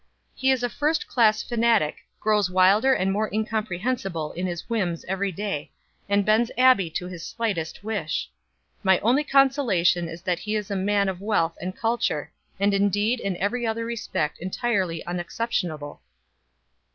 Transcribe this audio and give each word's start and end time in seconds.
"He 0.33 0.49
is 0.49 0.63
a 0.63 0.67
first 0.69 1.05
class 1.07 1.43
fanatic, 1.43 1.97
grows 2.19 2.49
wilder 2.49 2.91
and 2.91 3.11
more 3.11 3.29
incomprehensible 3.31 4.31
in 4.31 4.47
his 4.47 4.67
whims 4.67 5.05
every 5.07 5.31
day, 5.31 5.69
and 6.09 6.25
bends 6.25 6.49
Abbie 6.57 6.89
to 6.95 7.05
his 7.05 7.23
slightest 7.23 7.83
wish. 7.83 8.27
My 8.81 8.97
only 9.01 9.23
consolation 9.23 10.09
is 10.09 10.23
that 10.23 10.39
he 10.39 10.55
is 10.55 10.71
a 10.71 10.75
man 10.75 11.07
of 11.07 11.21
wealth 11.21 11.55
and 11.61 11.77
culture, 11.77 12.31
and 12.59 12.73
indeed 12.73 13.19
in 13.19 13.37
every 13.37 13.67
other 13.67 13.85
respect 13.85 14.39
entirely 14.39 15.03
unexceptionable." 15.05 16.01